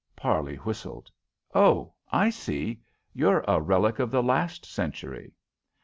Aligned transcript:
Parley 0.15 0.55
whistled. 0.55 1.11
"Oh, 1.53 1.93
I 2.11 2.31
see! 2.31 2.81
You're 3.13 3.41
a 3.47 3.61
relic 3.61 3.99
of 3.99 4.09
the 4.09 4.23
last 4.23 4.65
century!" 4.65 5.31